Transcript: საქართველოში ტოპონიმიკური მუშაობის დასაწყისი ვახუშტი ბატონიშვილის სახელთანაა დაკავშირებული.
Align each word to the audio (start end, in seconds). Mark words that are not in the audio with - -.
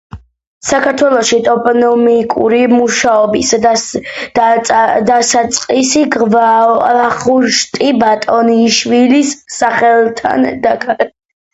საქართველოში 0.67 1.37
ტოპონიმიკური 1.47 2.61
მუშაობის 2.71 3.51
დასაწყისი 4.39 6.03
ვახუშტი 6.37 7.91
ბატონიშვილის 8.05 9.35
სახელთანაა 9.61 10.57
დაკავშირებული. 10.67 11.13